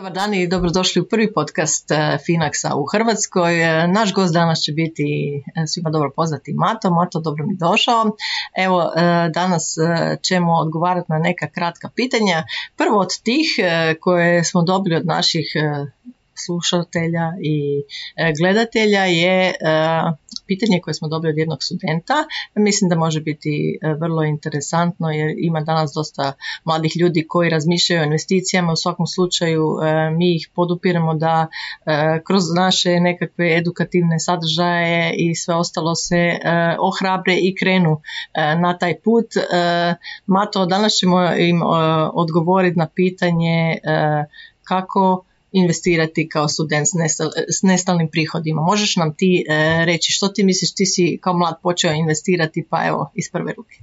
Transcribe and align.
Dobar 0.00 0.12
dan 0.12 0.34
i 0.34 0.48
dobrodošli 0.48 1.02
u 1.02 1.08
prvi 1.08 1.32
podcast 1.32 1.90
e, 1.90 1.94
Finaxa 1.94 2.74
u 2.74 2.84
Hrvatskoj. 2.92 3.62
E, 3.62 3.88
naš 3.88 4.14
gost 4.14 4.34
danas 4.34 4.58
će 4.58 4.72
biti 4.72 5.04
e, 5.56 5.66
svima 5.66 5.90
dobro 5.90 6.10
poznati 6.16 6.52
Mato. 6.52 6.90
Mato, 6.90 7.20
dobro 7.20 7.46
mi 7.46 7.56
došao. 7.56 8.16
Evo, 8.56 8.92
danas 9.34 9.74
ćemo 10.22 10.52
odgovarati 10.52 11.12
na 11.12 11.18
neka 11.18 11.50
kratka 11.50 11.90
pitanja. 11.96 12.44
Prvo 12.76 12.98
od 12.98 13.22
tih 13.22 13.46
koje 14.00 14.44
smo 14.44 14.62
dobili 14.62 14.96
od 14.96 15.06
naših 15.06 15.52
slušatelja 16.34 17.32
i 17.42 17.82
e, 18.16 18.32
gledatelja 18.38 19.04
je 19.04 19.48
e, 19.48 19.54
pitanje 20.46 20.80
koje 20.80 20.94
smo 20.94 21.08
dobili 21.08 21.30
od 21.30 21.38
jednog 21.38 21.62
studenta. 21.62 22.14
Mislim 22.54 22.88
da 22.88 22.96
može 22.96 23.20
biti 23.20 23.78
e, 23.82 23.94
vrlo 23.94 24.22
interesantno 24.22 25.10
jer 25.10 25.34
ima 25.38 25.60
danas 25.60 25.92
dosta 25.94 26.32
mladih 26.64 26.96
ljudi 26.96 27.26
koji 27.28 27.50
razmišljaju 27.50 28.02
o 28.02 28.04
investicijama. 28.04 28.72
U 28.72 28.76
svakom 28.76 29.06
slučaju 29.06 29.64
mi 30.16 30.36
ih 30.36 30.48
podupiramo 30.54 31.14
da 31.14 31.46
kroz 32.26 32.42
naše 32.56 33.00
nekakve 33.00 33.56
edukativne 33.56 34.20
sadržaje 34.20 35.14
i 35.16 35.34
sve 35.34 35.54
ostalo 35.54 35.94
se 35.94 36.38
ohrabre 36.78 37.34
i 37.34 37.54
krenu 37.60 38.00
na 38.36 38.78
taj 38.78 39.00
put. 39.00 39.26
Mato, 40.26 40.66
danas 40.66 40.92
ćemo 40.92 41.34
im 41.34 41.62
odgovoriti 42.14 42.78
na 42.78 42.86
pitanje 42.86 43.78
kako 44.64 45.24
investirati 45.52 46.28
kao 46.28 46.48
student 46.48 46.86
s 47.48 47.62
nestalnim 47.62 48.08
prihodima. 48.10 48.62
Možeš 48.62 48.96
nam 48.96 49.14
ti 49.16 49.44
e, 49.48 49.84
reći 49.84 50.12
što 50.12 50.28
ti 50.28 50.44
misliš, 50.44 50.74
ti 50.74 50.86
si 50.86 51.18
kao 51.22 51.32
mlad 51.32 51.54
počeo 51.62 51.92
investirati 51.92 52.66
pa 52.70 52.86
evo 52.86 53.10
iz 53.14 53.30
prve 53.32 53.52
ruke. 53.56 53.76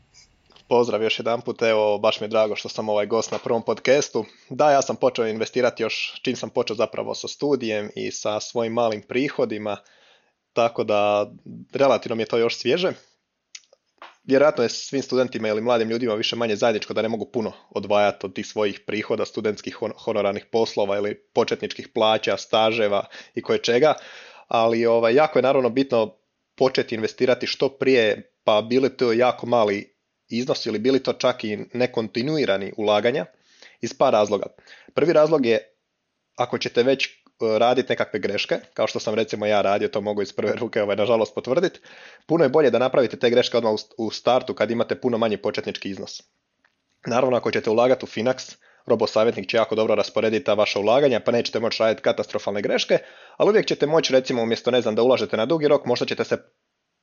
Pozdrav 0.69 1.03
još 1.03 1.19
jedan 1.19 1.41
put, 1.41 1.61
evo 1.61 1.97
baš 1.97 2.19
mi 2.19 2.25
je 2.25 2.29
drago 2.29 2.55
što 2.55 2.69
sam 2.69 2.89
ovaj 2.89 3.05
gost 3.05 3.31
na 3.31 3.37
prvom 3.37 3.61
podcastu. 3.61 4.25
Da, 4.49 4.71
ja 4.71 4.81
sam 4.81 4.95
počeo 4.95 5.27
investirati 5.27 5.83
još 5.83 6.19
čim 6.23 6.35
sam 6.35 6.49
počeo 6.49 6.75
zapravo 6.75 7.15
sa 7.15 7.27
studijem 7.27 7.89
i 7.95 8.11
sa 8.11 8.39
svojim 8.39 8.73
malim 8.73 9.01
prihodima, 9.01 9.77
tako 10.53 10.83
da 10.83 11.31
relativno 11.73 12.15
mi 12.15 12.21
je 12.21 12.27
to 12.27 12.37
još 12.37 12.57
svježe 12.57 12.93
vjerojatno 14.27 14.63
je 14.63 14.69
svim 14.69 15.01
studentima 15.01 15.47
ili 15.47 15.61
mladim 15.61 15.89
ljudima 15.89 16.13
više 16.13 16.35
manje 16.35 16.55
zajedničko 16.55 16.93
da 16.93 17.01
ne 17.01 17.09
mogu 17.09 17.25
puno 17.25 17.53
odvajati 17.69 18.25
od 18.25 18.33
tih 18.33 18.47
svojih 18.47 18.79
prihoda, 18.79 19.25
studentskih 19.25 19.75
honorarnih 19.75 20.45
poslova 20.51 20.97
ili 20.97 21.15
početničkih 21.33 21.87
plaća, 21.93 22.37
staževa 22.37 23.05
i 23.35 23.41
koje 23.41 23.59
čega, 23.59 23.93
ali 24.47 24.85
ovaj, 24.85 25.15
jako 25.15 25.39
je 25.39 25.43
naravno 25.43 25.69
bitno 25.69 26.15
početi 26.55 26.95
investirati 26.95 27.47
što 27.47 27.69
prije, 27.69 28.33
pa 28.43 28.61
bili 28.61 28.97
to 28.97 29.13
jako 29.13 29.45
mali 29.45 29.95
iznos 30.29 30.65
ili 30.65 30.79
bili 30.79 31.03
to 31.03 31.13
čak 31.13 31.43
i 31.43 31.57
nekontinuirani 31.73 32.73
ulaganja 32.77 33.25
iz 33.81 33.93
par 33.93 34.13
razloga. 34.13 34.45
Prvi 34.93 35.13
razlog 35.13 35.45
je 35.45 35.73
ako 36.35 36.57
ćete 36.57 36.83
već 36.83 37.09
raditi 37.59 37.89
nekakve 37.89 38.19
greške, 38.19 38.55
kao 38.73 38.87
što 38.87 38.99
sam 38.99 39.15
recimo 39.15 39.45
ja 39.45 39.61
radio, 39.61 39.87
to 39.87 40.01
mogu 40.01 40.21
iz 40.21 40.33
prve 40.33 40.53
ruke 40.55 40.83
ovaj, 40.83 40.95
nažalost 40.95 41.35
potvrditi, 41.35 41.79
puno 42.25 42.43
je 42.43 42.49
bolje 42.49 42.69
da 42.69 42.79
napravite 42.79 43.17
te 43.17 43.29
greške 43.29 43.57
odmah 43.57 43.73
u 43.97 44.11
startu 44.11 44.53
kad 44.53 44.71
imate 44.71 44.95
puno 44.95 45.17
manji 45.17 45.37
početnički 45.37 45.89
iznos. 45.89 46.23
Naravno, 47.05 47.37
ako 47.37 47.51
ćete 47.51 47.69
ulagati 47.69 48.05
u 48.05 48.07
Finax, 48.07 48.55
robo 48.85 49.07
savjetnik 49.07 49.49
će 49.49 49.57
jako 49.57 49.75
dobro 49.75 49.95
rasporediti 49.95 50.45
ta 50.45 50.53
vaša 50.53 50.79
ulaganja, 50.79 51.19
pa 51.19 51.31
nećete 51.31 51.59
moći 51.59 51.83
raditi 51.83 52.01
katastrofalne 52.01 52.61
greške, 52.61 52.97
ali 53.37 53.49
uvijek 53.49 53.67
ćete 53.67 53.87
moći 53.87 54.13
recimo 54.13 54.41
umjesto 54.41 54.71
ne 54.71 54.81
znam 54.81 54.95
da 54.95 55.03
ulažete 55.03 55.37
na 55.37 55.45
dugi 55.45 55.67
rok, 55.67 55.85
možda 55.85 56.05
ćete 56.05 56.23
se 56.23 56.37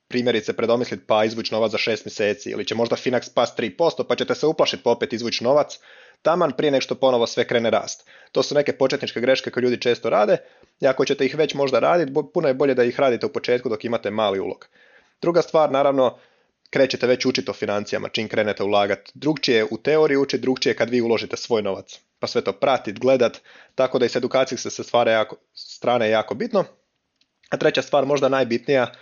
primjerice 0.08 0.52
predomisliti 0.52 1.04
pa 1.06 1.24
izvući 1.24 1.54
novac 1.54 1.72
za 1.72 1.78
6 1.78 1.86
mjeseci 1.86 2.50
ili 2.50 2.66
će 2.66 2.74
možda 2.74 2.96
Finax 2.96 3.34
pas 3.34 3.56
3% 3.56 4.04
pa 4.08 4.16
ćete 4.16 4.34
se 4.34 4.46
uplašiti 4.46 4.82
pa 4.82 4.90
opet 4.90 5.12
izvući 5.12 5.44
novac 5.44 5.78
taman 6.24 6.52
prije 6.56 6.70
nek 6.70 6.82
što 6.82 6.94
ponovo 6.94 7.26
sve 7.26 7.44
krene 7.46 7.70
rast. 7.70 8.08
To 8.32 8.42
su 8.42 8.54
neke 8.54 8.72
početničke 8.72 9.20
greške 9.20 9.50
koje 9.50 9.62
ljudi 9.62 9.80
često 9.80 10.10
rade 10.10 10.36
i 10.80 10.86
ako 10.86 11.04
ćete 11.04 11.26
ih 11.26 11.36
već 11.36 11.54
možda 11.54 11.78
raditi, 11.78 12.12
puno 12.34 12.48
je 12.48 12.54
bolje 12.54 12.74
da 12.74 12.84
ih 12.84 13.00
radite 13.00 13.26
u 13.26 13.32
početku 13.32 13.68
dok 13.68 13.84
imate 13.84 14.10
mali 14.10 14.40
ulog. 14.40 14.66
Druga 15.22 15.42
stvar, 15.42 15.70
naravno, 15.70 16.18
krećete 16.70 17.06
već 17.06 17.26
učiti 17.26 17.50
o 17.50 17.54
financijama 17.54 18.08
čim 18.08 18.28
krenete 18.28 18.62
ulagati. 18.62 19.12
Drugčije 19.14 19.64
u 19.70 19.78
teoriji 19.78 20.16
učiti, 20.16 20.42
drugčije 20.42 20.76
kad 20.76 20.90
vi 20.90 21.00
uložite 21.00 21.36
svoj 21.36 21.62
novac. 21.62 22.00
Pa 22.18 22.26
sve 22.26 22.44
to 22.44 22.52
pratiti, 22.52 23.00
gledat, 23.00 23.40
tako 23.74 23.98
da 23.98 24.06
i 24.06 24.08
s 24.08 24.16
edukacijske 24.16 24.70
se 24.70 24.84
stvara 24.84 25.12
jako, 25.12 25.36
strane 25.54 26.10
jako 26.10 26.34
bitno. 26.34 26.64
A 27.50 27.56
treća 27.56 27.82
stvar, 27.82 28.06
možda 28.06 28.28
najbitnija, 28.28 28.92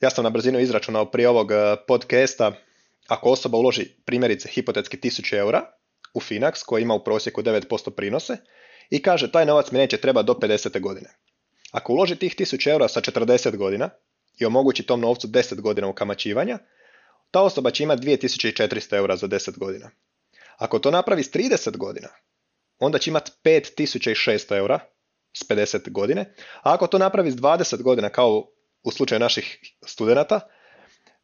ja 0.00 0.10
sam 0.10 0.24
na 0.24 0.30
brzinu 0.30 0.58
izračunao 0.58 1.10
prije 1.10 1.28
ovog 1.28 1.52
eh, 1.52 1.76
podcasta, 1.86 2.52
ako 3.08 3.30
osoba 3.30 3.58
uloži 3.58 3.88
primjerice 4.04 4.48
hipotetski 4.48 4.96
1000 4.96 5.38
eura, 5.38 5.77
u 6.18 6.20
Finax 6.20 6.64
koji 6.66 6.82
ima 6.82 6.94
u 6.94 7.04
prosjeku 7.04 7.42
9% 7.42 7.90
prinose 7.90 8.36
i 8.90 9.02
kaže 9.02 9.32
taj 9.32 9.46
novac 9.46 9.70
mi 9.70 9.78
neće 9.78 9.96
treba 9.96 10.22
do 10.22 10.32
50. 10.34 10.80
godine. 10.80 11.08
Ako 11.72 11.92
uloži 11.92 12.16
tih 12.16 12.34
1000 12.36 12.70
eura 12.70 12.88
sa 12.88 13.00
40 13.00 13.56
godina 13.56 13.90
i 14.40 14.44
omogući 14.44 14.82
tom 14.82 15.00
novcu 15.00 15.28
10 15.28 15.60
godina 15.60 15.88
ukamaćivanja, 15.88 16.58
ta 17.30 17.42
osoba 17.42 17.70
će 17.70 17.82
imati 17.82 18.06
2400 18.06 18.96
eura 18.96 19.16
za 19.16 19.28
10 19.28 19.58
godina. 19.58 19.90
Ako 20.56 20.78
to 20.78 20.90
napravi 20.90 21.22
s 21.22 21.30
30 21.30 21.76
godina, 21.76 22.08
onda 22.78 22.98
će 22.98 23.10
imati 23.10 23.30
5600 23.44 24.56
eura 24.56 24.80
s 25.32 25.48
50 25.48 25.90
godine, 25.90 26.34
a 26.62 26.74
ako 26.74 26.86
to 26.86 26.98
napravi 26.98 27.30
s 27.30 27.34
20 27.34 27.82
godina 27.82 28.08
kao 28.08 28.46
u 28.82 28.90
slučaju 28.90 29.18
naših 29.20 29.58
studenata, 29.86 30.40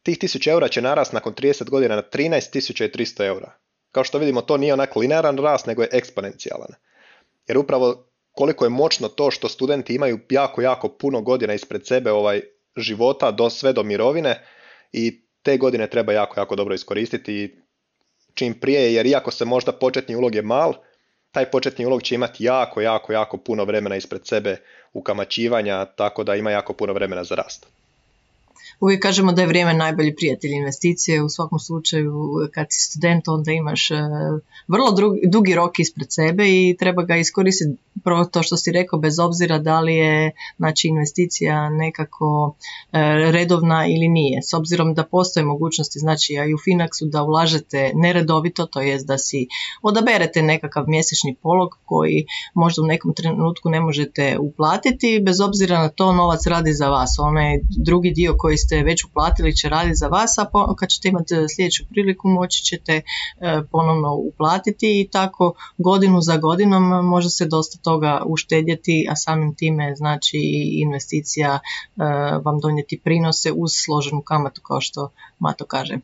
tih 0.03 0.17
1000 0.19 0.51
eura 0.51 0.67
će 0.67 0.81
narast 0.81 1.13
nakon 1.13 1.33
30 1.33 1.69
godina 1.69 1.95
na 1.95 2.03
13.300 2.13 3.25
eura. 3.25 3.64
Kao 3.95 4.03
što 4.03 4.17
vidimo, 4.17 4.41
to 4.41 4.57
nije 4.57 4.73
onak 4.73 4.95
linearan 4.95 5.37
rast, 5.37 5.65
nego 5.65 5.81
je 5.81 5.89
eksponencijalan. 5.91 6.73
Jer 7.47 7.57
upravo 7.57 8.07
koliko 8.31 8.65
je 8.65 8.69
moćno 8.69 9.07
to 9.07 9.31
što 9.31 9.49
studenti 9.49 9.95
imaju 9.95 10.19
jako, 10.29 10.61
jako 10.61 10.89
puno 10.89 11.21
godina 11.21 11.53
ispred 11.53 11.87
sebe 11.87 12.11
ovaj 12.11 12.41
života 12.77 13.31
do 13.31 13.49
sve 13.49 13.73
do 13.73 13.83
mirovine 13.83 14.47
i 14.91 15.21
te 15.41 15.57
godine 15.57 15.89
treba 15.89 16.13
jako, 16.13 16.39
jako 16.39 16.55
dobro 16.55 16.75
iskoristiti 16.75 17.55
čim 18.33 18.59
prije, 18.59 18.93
jer 18.93 19.05
iako 19.05 19.31
se 19.31 19.45
možda 19.45 19.71
početni 19.71 20.15
ulog 20.15 20.35
je 20.35 20.41
mal, 20.41 20.73
taj 21.31 21.51
početni 21.51 21.85
ulog 21.85 22.03
će 22.03 22.15
imati 22.15 22.43
jako, 22.43 22.81
jako, 22.81 23.13
jako 23.13 23.37
puno 23.37 23.63
vremena 23.63 23.95
ispred 23.95 24.27
sebe 24.27 24.57
ukamaćivanja, 24.93 25.85
tako 25.85 26.23
da 26.23 26.35
ima 26.35 26.51
jako 26.51 26.73
puno 26.73 26.93
vremena 26.93 27.23
za 27.23 27.35
rast 27.35 27.67
uvijek 28.79 29.01
kažemo 29.01 29.31
da 29.31 29.41
je 29.41 29.47
vrijeme 29.47 29.73
najbolji 29.73 30.15
prijatelj 30.15 30.51
investicije. 30.51 31.23
U 31.23 31.29
svakom 31.29 31.59
slučaju 31.59 32.13
kad 32.53 32.67
si 32.69 32.89
student 32.89 33.27
onda 33.27 33.51
imaš 33.51 33.91
e, 33.91 33.95
vrlo 34.67 34.95
dugi 35.27 35.55
rok 35.55 35.79
ispred 35.79 36.07
sebe 36.09 36.43
i 36.47 36.75
treba 36.79 37.03
ga 37.03 37.15
iskoristiti 37.15 37.77
prvo 38.03 38.25
to 38.25 38.43
što 38.43 38.57
si 38.57 38.71
rekao 38.71 38.99
bez 38.99 39.19
obzira 39.19 39.59
da 39.59 39.79
li 39.79 39.95
je 39.95 40.31
znači, 40.57 40.87
investicija 40.87 41.69
nekako 41.69 42.55
e, 42.91 42.99
redovna 43.31 43.85
ili 43.87 44.07
nije. 44.07 44.41
S 44.43 44.53
obzirom 44.53 44.93
da 44.93 45.03
postoje 45.03 45.45
mogućnosti 45.45 45.99
znači 45.99 46.33
i 46.33 46.53
u 46.53 46.57
Finaxu 46.57 47.09
da 47.09 47.23
ulažete 47.23 47.91
neredovito, 47.95 48.65
to 48.65 48.81
jest 48.81 49.07
da 49.07 49.17
si 49.17 49.47
odaberete 49.81 50.41
nekakav 50.41 50.83
mjesečni 50.87 51.35
polog 51.41 51.69
koji 51.85 52.25
možda 52.53 52.81
u 52.81 52.85
nekom 52.85 53.13
trenutku 53.13 53.69
ne 53.69 53.79
možete 53.79 54.37
uplatiti, 54.39 55.21
bez 55.25 55.41
obzira 55.41 55.79
na 55.79 55.89
to 55.89 56.13
novac 56.13 56.47
radi 56.47 56.73
za 56.73 56.89
vas. 56.89 57.15
Onaj 57.19 57.59
drugi 57.85 58.11
dio 58.11 58.35
koji 58.45 58.57
ste 58.57 58.83
već 58.83 59.03
uplatili 59.03 59.55
će 59.55 59.69
raditi 59.69 59.95
za 59.95 60.07
vas, 60.07 60.37
a 60.37 60.45
kad 60.79 60.89
ćete 60.89 61.07
imati 61.07 61.35
sljedeću 61.55 61.83
priliku 61.89 62.27
moći 62.27 62.63
ćete 62.63 62.93
e, 62.93 63.01
ponovno 63.71 64.13
uplatiti 64.15 65.01
i 65.01 65.07
tako 65.11 65.53
godinu 65.77 66.21
za 66.21 66.37
godinom 66.37 66.83
može 67.05 67.29
se 67.29 67.45
dosta 67.45 67.77
toga 67.83 68.21
uštedjeti, 68.25 69.07
a 69.09 69.15
samim 69.15 69.55
time 69.55 69.95
znači 69.95 70.37
investicija 70.81 71.59
e, 71.59 71.59
vam 72.45 72.59
donijeti 72.59 73.01
prinose 73.03 73.51
uz 73.51 73.71
složenu 73.85 74.21
kamatu 74.21 74.61
kao 74.61 74.81
što 74.81 75.09
Mato 75.39 75.65
kaže. 75.65 75.97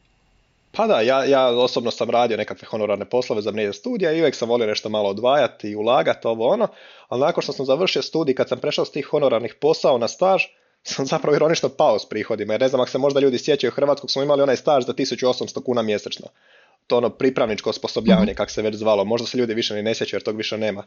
Pa 0.72 0.88
da, 0.88 1.02
ja, 1.02 1.26
ja 1.26 1.48
osobno 1.48 1.92
sam 1.92 2.10
radio 2.10 2.38
nekakve 2.38 2.68
honorarne 2.68 3.06
poslove 3.06 3.42
za 3.42 3.52
vrijeme 3.52 3.74
studija 3.74 4.12
i 4.12 4.20
uvijek 4.20 4.36
sam 4.36 4.50
volio 4.50 4.68
nešto 4.68 4.90
malo 4.90 5.10
odvajati 5.10 5.70
i 5.70 5.76
ulagati 5.76 6.28
ovo 6.28 6.48
ono, 6.48 6.68
ali 7.10 7.22
nakon 7.22 7.44
što 7.44 7.54
sam 7.54 7.66
završio 7.66 8.02
studij, 8.02 8.36
kad 8.36 8.50
sam 8.50 8.60
prešao 8.60 8.86
s 8.86 8.92
tih 8.92 9.06
honorarnih 9.06 9.56
posao 9.62 9.98
na 9.98 10.08
staž, 10.08 10.44
sam 10.94 11.06
zapravo 11.06 11.36
ironično 11.36 11.70
pao 11.70 12.00
s 12.00 12.10
prihodima, 12.10 12.54
jer 12.54 12.62
ne 12.62 12.68
znam 12.68 12.82
ako 12.82 12.92
se 12.92 12.98
možda 12.98 13.20
ljudi 13.20 13.38
sjećaju 13.38 13.72
Hrvatskog, 13.72 14.12
smo 14.12 14.24
imali 14.24 14.42
onaj 14.42 14.58
staž 14.58 14.86
za 14.86 14.94
1800 14.94 15.64
kuna 15.64 15.82
mjesečno. 15.82 16.28
To 16.88 16.98
ono 16.98 17.10
pripravničko 17.10 17.70
osposobljavanje, 17.70 18.32
mm 18.32 18.36
kak 18.36 18.52
se 18.52 18.62
već 18.62 18.76
zvalo. 18.76 19.04
Možda 19.04 19.28
se 19.28 19.38
ljudi 19.38 19.54
više 19.54 19.76
ni 19.76 19.84
ne 19.84 19.96
sjećaju 19.96 20.18
jer 20.18 20.24
tog 20.24 20.38
više 20.38 20.58
nema. 20.58 20.84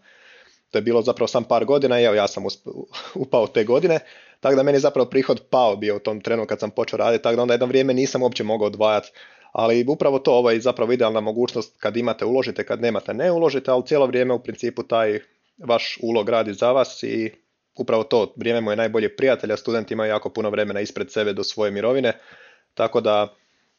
To 0.70 0.78
je 0.78 0.82
bilo 0.82 1.02
zapravo 1.02 1.28
sam 1.28 1.44
par 1.44 1.64
godina 1.64 2.00
i 2.00 2.04
evo 2.04 2.14
ja 2.14 2.28
sam 2.28 2.44
upao 3.24 3.46
te 3.46 3.64
godine, 3.64 3.98
tako 4.40 4.56
da 4.56 4.62
meni 4.62 4.78
zapravo 4.78 5.10
prihod 5.10 5.42
pao 5.50 5.76
bio 5.76 5.96
u 5.96 5.98
tom 5.98 6.20
trenu 6.20 6.46
kad 6.46 6.60
sam 6.60 6.70
počeo 6.70 6.96
raditi, 6.96 7.22
tako 7.22 7.36
da 7.36 7.42
onda 7.42 7.54
jedno 7.54 7.66
vrijeme 7.66 7.94
nisam 7.94 8.22
uopće 8.22 8.44
mogao 8.44 8.66
odvajati. 8.66 9.10
Ali 9.52 9.84
upravo 9.88 10.18
to, 10.18 10.32
ovo 10.32 10.50
je 10.50 10.60
zapravo 10.60 10.92
idealna 10.92 11.20
mogućnost 11.20 11.74
kad 11.78 11.96
imate 11.96 12.24
uložite, 12.24 12.66
kad 12.66 12.80
nemate 12.80 13.14
ne 13.14 13.30
uložite, 13.32 13.70
ali 13.70 13.86
cijelo 13.86 14.06
vrijeme 14.06 14.34
u 14.34 14.42
principu 14.42 14.82
taj 14.82 15.20
vaš 15.58 15.98
ulog 16.02 16.28
radi 16.28 16.54
za 16.54 16.72
vas 16.72 17.02
i 17.02 17.30
upravo 17.76 18.04
to, 18.04 18.34
vrijeme 18.36 18.60
mu 18.60 18.70
je 18.70 18.76
najbolje 18.76 19.16
prijatelj, 19.16 19.52
a 19.52 19.56
studenti 19.56 19.94
imaju 19.94 20.10
jako 20.10 20.28
puno 20.28 20.50
vremena 20.50 20.80
ispred 20.80 21.12
sebe 21.12 21.32
do 21.32 21.44
svoje 21.44 21.70
mirovine, 21.70 22.12
tako 22.74 23.00
da 23.00 23.34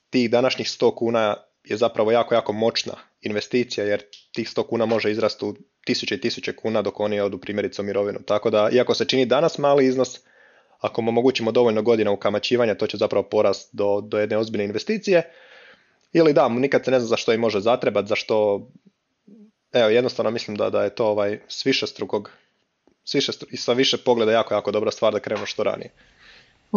tih 0.10 0.30
današnjih 0.30 0.68
100 0.68 0.96
kuna 0.96 1.36
je 1.64 1.78
zapravo 1.78 2.12
jako, 2.12 2.36
jako 2.36 2.54
moćna 2.54 2.94
investicija, 3.22 3.86
jer 3.86 4.04
tih 4.32 4.48
100 4.48 4.68
kuna 4.68 4.86
može 4.86 5.12
izrasti 5.12 5.46
u 5.46 5.56
tisuće 5.86 6.16
i 6.16 6.22
tisuće 6.22 6.56
kuna 6.56 6.82
dok 6.82 7.00
oni 7.00 7.20
odu 7.20 7.38
primjerice 7.38 7.82
u 7.82 7.86
mirovinu. 7.86 8.20
Tako 8.26 8.50
da, 8.50 8.70
iako 8.72 8.94
se 8.94 9.06
čini 9.06 9.26
danas 9.26 9.58
mali 9.58 9.86
iznos, 9.86 10.20
ako 10.80 11.02
mu 11.02 11.10
omogućimo 11.10 11.52
dovoljno 11.52 11.82
godina 11.82 12.12
ukamaćivanja, 12.12 12.76
to 12.76 12.88
će 12.88 12.98
zapravo 12.98 13.24
porast 13.30 13.70
do, 13.74 14.02
do 14.02 14.20
jedne 14.20 14.38
ozbiljne 14.38 14.66
investicije. 14.66 15.32
Ili 16.14 16.34
da, 16.34 16.50
nikad 16.50 16.86
se 16.86 16.92
ne 16.92 17.00
zna 17.00 17.08
za 17.08 17.18
što 17.18 17.34
im 17.34 17.40
može 17.40 17.60
zatrebat, 17.60 18.08
za 18.08 18.16
što, 18.16 18.68
evo, 19.74 19.90
jednostavno 19.90 20.32
mislim 20.32 20.58
da, 20.58 20.70
da 20.70 20.84
je 20.84 20.96
to 20.96 21.08
ovaj, 21.08 21.40
s 23.06 23.16
više 23.16 23.32
i 23.52 23.58
sa 23.58 23.74
više 23.74 23.98
pogleda 23.98 24.32
jako, 24.32 24.54
jako 24.54 24.72
dobra 24.72 24.92
stvar 24.92 25.14
da 25.14 25.20
krenu 25.20 25.46
što 25.46 25.64
ranije. 25.64 25.92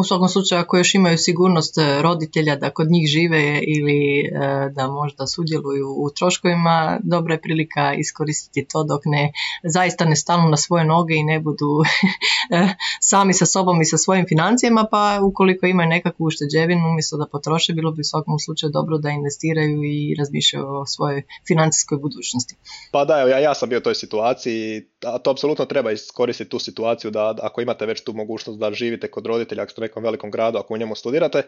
U 0.01 0.05
svakom 0.05 0.29
slučaju 0.29 0.61
ako 0.61 0.79
još 0.79 0.95
imaju 0.95 1.19
sigurnost 1.19 1.79
e, 1.79 2.03
roditelja 2.03 2.57
da 2.57 2.71
kod 2.71 2.91
njih 2.91 3.09
žive 3.09 3.61
ili 3.77 4.21
e, 4.21 4.31
da 4.71 4.89
možda 4.89 5.27
sudjeluju 5.27 5.89
u 5.89 6.11
troškovima, 6.11 6.99
dobra 7.03 7.35
je 7.35 7.41
prilika 7.41 7.95
iskoristiti 7.95 8.69
to 8.69 8.85
dok 8.85 9.03
ne 9.05 9.33
zaista 9.65 10.05
ne 10.05 10.17
stanu 10.17 10.49
na 10.49 10.57
svoje 10.57 10.85
noge 10.85 11.15
i 11.15 11.23
ne 11.23 11.41
budu 11.41 11.71
e, 12.57 12.69
sami 13.01 13.35
sa 13.35 13.47
sobom 13.47 13.81
i 13.81 13.85
sa 13.85 13.99
svojim 13.99 14.27
financijama, 14.29 14.87
pa 14.91 15.21
ukoliko 15.23 15.67
imaju 15.67 15.89
nekakvu 15.89 16.25
ušteđevinu 16.25 16.89
umjesto 16.89 17.17
da 17.17 17.27
potroše, 17.33 17.73
bilo 17.73 17.93
bi 17.93 18.01
u 18.01 18.11
svakom 18.13 18.39
slučaju 18.39 18.71
dobro 18.71 18.99
da 18.99 19.11
investiraju 19.11 19.83
i 19.83 20.15
razmišljaju 20.19 20.67
o 20.67 20.87
svojoj 20.87 21.23
financijskoj 21.49 21.99
budućnosti. 21.99 22.55
Pa 22.93 23.05
da, 23.05 23.19
ja, 23.19 23.39
ja 23.39 23.55
sam 23.55 23.69
bio 23.69 23.79
u 23.79 23.83
toj 23.83 23.95
situaciji, 23.95 24.87
a 25.05 25.19
to 25.19 25.31
apsolutno 25.31 25.65
treba 25.65 25.91
iskoristiti 25.91 26.51
tu 26.51 26.59
situaciju 26.59 27.11
da 27.11 27.35
ako 27.43 27.61
imate 27.61 27.87
već 27.87 28.05
tu 28.05 28.13
mogućnost 28.13 28.59
da 28.59 28.73
živite 28.73 29.11
kod 29.11 29.27
roditelja, 29.27 29.63
ako 29.63 29.73
ste 29.73 29.88
nekom 29.89 30.05
velikom 30.05 30.31
gradu, 30.31 30.59
ako 30.59 30.75
u 30.75 30.77
njemu 30.77 30.95
studirate, 30.95 31.43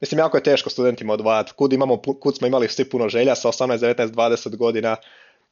mislim 0.00 0.18
jako 0.18 0.36
je 0.36 0.42
teško 0.42 0.70
studentima 0.70 1.12
odvajati. 1.12 1.52
Kud, 1.56 1.72
imamo, 1.72 2.02
kud 2.20 2.36
smo 2.36 2.46
imali 2.46 2.68
svi 2.68 2.84
puno 2.84 3.08
želja 3.08 3.34
sa 3.34 3.48
18, 3.48 3.78
19, 3.78 4.08
20 4.08 4.56
godina, 4.56 4.96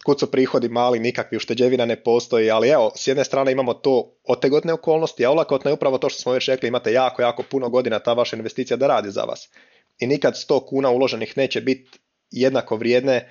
kud 0.05 0.21
su 0.21 0.31
prihodi 0.31 0.69
mali, 0.69 0.99
nikakvi 0.99 1.37
ušteđevina 1.37 1.85
ne 1.87 1.97
postoji, 1.97 2.51
ali 2.51 2.69
evo, 2.69 2.93
s 2.97 3.07
jedne 3.07 3.25
strane 3.25 3.53
imamo 3.53 3.75
to 3.75 4.15
otegotne 4.25 4.73
okolnosti, 4.73 5.27
a 5.27 5.31
olakotne 5.31 5.71
je 5.71 5.75
upravo 5.75 5.99
to 5.99 6.09
što 6.09 6.23
smo 6.23 6.33
već 6.33 6.49
rekli, 6.49 6.69
imate 6.69 6.93
jako, 6.93 7.23
jako 7.23 7.43
puno 7.51 7.69
godina 7.69 7.99
ta 7.99 8.13
vaša 8.13 8.37
investicija 8.37 8.77
da 8.77 8.87
radi 8.87 9.11
za 9.11 9.23
vas. 9.23 9.49
I 9.99 10.07
nikad 10.07 10.35
100 10.35 10.67
kuna 10.67 10.91
uloženih 10.91 11.37
neće 11.37 11.61
biti 11.61 11.99
jednako 12.31 12.77
vrijedne 12.77 13.31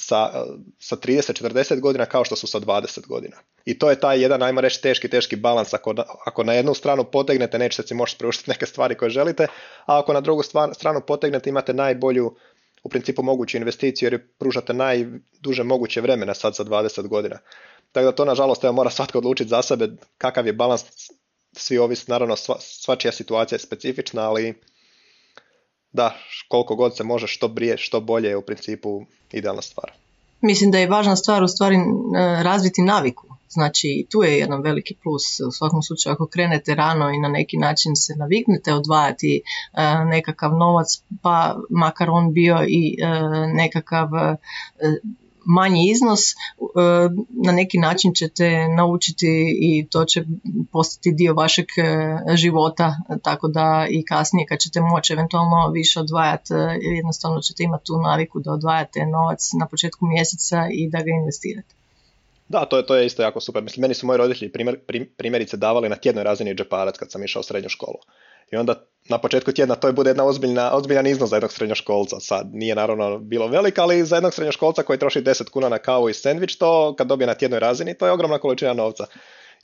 sa, 0.00 0.46
sa 0.78 0.96
30-40 0.96 1.80
godina 1.80 2.06
kao 2.06 2.24
što 2.24 2.36
su 2.36 2.46
sa 2.46 2.60
20 2.60 3.06
godina. 3.06 3.36
I 3.64 3.78
to 3.78 3.90
je 3.90 4.00
taj 4.00 4.22
jedan, 4.22 4.42
ajmo 4.42 4.60
reći, 4.60 4.82
teški, 4.82 5.08
teški 5.08 5.36
balans. 5.36 5.74
Ako, 5.74 5.94
ako 6.26 6.44
na 6.44 6.52
jednu 6.52 6.74
stranu 6.74 7.04
potegnete, 7.04 7.58
nećete 7.58 7.88
si 7.88 7.94
možete 7.94 8.18
priuštiti 8.18 8.50
neke 8.50 8.66
stvari 8.66 8.94
koje 8.94 9.10
želite, 9.10 9.46
a 9.86 9.98
ako 9.98 10.12
na 10.12 10.20
drugu 10.20 10.42
stranu 10.72 11.00
potegnete, 11.06 11.50
imate 11.50 11.74
najbolju, 11.74 12.34
u 12.82 12.88
principu 12.88 13.22
moguću 13.22 13.56
investiciju 13.56 14.06
jer 14.06 14.28
pružate 14.38 14.72
najduže 14.72 15.62
moguće 15.62 16.00
vremena 16.00 16.34
sad 16.34 16.56
sa 16.56 16.64
20 16.64 17.08
godina. 17.08 17.38
Tako 17.92 18.04
da 18.04 18.12
to 18.12 18.24
nažalost 18.24 18.64
evo, 18.64 18.72
mora 18.72 18.90
svatko 18.90 19.18
odlučiti 19.18 19.50
za 19.50 19.62
sebe 19.62 19.88
kakav 20.18 20.46
je 20.46 20.52
balans, 20.52 20.84
svi 21.52 21.78
ovisi, 21.78 22.10
naravno 22.10 22.36
sva, 22.36 22.56
svačija 22.60 23.12
situacija 23.12 23.56
je 23.56 23.60
specifična, 23.60 24.22
ali 24.22 24.60
da, 25.92 26.16
koliko 26.48 26.76
god 26.76 26.96
se 26.96 27.04
može 27.04 27.26
što 27.26 27.48
brije, 27.48 27.76
što 27.78 28.00
bolje 28.00 28.28
je 28.28 28.36
u 28.36 28.42
principu 28.42 29.04
idealna 29.32 29.62
stvar. 29.62 29.92
Mislim 30.40 30.70
da 30.70 30.78
je 30.78 30.86
važna 30.86 31.16
stvar 31.16 31.42
u 31.42 31.48
stvari 31.48 31.76
e, 31.76 31.80
razviti 32.42 32.82
naviku. 32.82 33.26
Znači 33.48 34.06
tu 34.10 34.22
je 34.22 34.38
jedan 34.38 34.62
veliki 34.62 34.94
plus 35.02 35.40
u 35.48 35.52
svakom 35.52 35.82
slučaju 35.82 36.12
ako 36.12 36.26
krenete 36.26 36.74
rano 36.74 37.10
i 37.10 37.18
na 37.18 37.28
neki 37.28 37.56
način 37.56 37.96
se 37.96 38.14
naviknete 38.16 38.74
odvajati 38.74 39.36
e, 39.36 40.04
nekakav 40.04 40.52
novac 40.52 40.86
pa 41.22 41.56
makar 41.70 42.10
on 42.10 42.32
bio 42.32 42.64
i 42.68 42.96
e, 43.02 43.06
nekakav 43.54 44.08
manji 45.44 45.90
iznos, 45.90 46.20
e, 46.30 46.34
na 47.46 47.52
neki 47.52 47.78
način 47.78 48.14
ćete 48.14 48.68
naučiti 48.68 49.58
i 49.60 49.86
to 49.90 50.04
će 50.04 50.24
postati 50.72 51.12
dio 51.12 51.34
vašeg 51.34 51.66
e, 51.76 52.36
života, 52.36 52.96
tako 53.22 53.48
da 53.48 53.86
i 53.90 54.04
kasnije 54.04 54.46
kad 54.46 54.58
ćete 54.58 54.80
moći 54.80 55.12
eventualno 55.12 55.70
više 55.72 56.00
odvajati, 56.00 56.54
e, 56.54 56.78
jednostavno 56.96 57.40
ćete 57.40 57.62
imati 57.62 57.84
tu 57.84 57.96
naviku 58.02 58.40
da 58.40 58.52
odvajate 58.52 59.06
novac 59.06 59.50
na 59.60 59.66
početku 59.66 60.06
mjeseca 60.06 60.68
i 60.72 60.88
da 60.90 60.98
ga 60.98 61.10
investirate. 61.20 61.74
Da, 62.48 62.64
to 62.64 62.76
je, 62.76 62.86
to 62.86 62.96
je 62.96 63.06
isto 63.06 63.22
jako 63.22 63.40
super. 63.40 63.62
Mislim, 63.62 63.80
meni 63.80 63.94
su 63.94 64.06
moji 64.06 64.18
roditelji 64.18 64.52
primjer, 64.52 64.78
primjerice 65.16 65.56
davali 65.56 65.88
na 65.88 65.96
tjednoj 65.96 66.24
razini 66.24 66.54
džeparac 66.54 66.98
kad 66.98 67.10
sam 67.10 67.24
išao 67.24 67.40
u 67.40 67.42
srednju 67.42 67.68
školu. 67.68 67.96
I 68.50 68.56
onda 68.56 68.74
na 69.08 69.18
početku 69.18 69.52
tjedna 69.52 69.74
to 69.74 69.86
je 69.86 69.92
bude 69.92 70.10
jedna 70.10 70.24
ozbiljna, 70.24 70.72
ozbiljan 70.72 71.06
iznos 71.06 71.30
za 71.30 71.36
jednog 71.36 71.52
srednjoškolca. 71.52 72.20
Sad 72.20 72.46
nije 72.52 72.74
naravno 72.74 73.18
bilo 73.18 73.48
veliko, 73.48 73.82
ali 73.82 74.04
za 74.04 74.16
jednog 74.16 74.34
srednjoškolca 74.34 74.82
koji 74.82 74.98
troši 74.98 75.22
10 75.22 75.50
kuna 75.50 75.68
na 75.68 75.78
kavu 75.78 76.08
i 76.08 76.14
sendvič, 76.14 76.56
to 76.56 76.94
kad 76.98 77.06
dobije 77.06 77.26
na 77.26 77.34
tjednoj 77.34 77.60
razini, 77.60 77.94
to 77.94 78.06
je 78.06 78.12
ogromna 78.12 78.38
količina 78.38 78.72
novca. 78.72 79.06